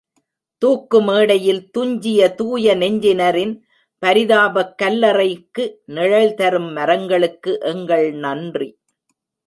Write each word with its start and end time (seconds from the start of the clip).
தூக்குமேடையில் 0.61 1.61
துஞ்சிய 1.71 2.35
தூயநெஞ்சினரின் 2.37 3.53
பரிதாபக் 4.03 4.75
கல்லறைக்கு 4.83 5.65
நிழல் 5.85 6.33
தரும் 6.33 6.71
மரங்களுக்கு 6.71 7.59
எங்கள் 7.61 8.11
நன்றி. 8.11 8.69